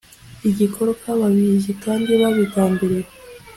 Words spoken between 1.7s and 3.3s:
kandi babigambiriye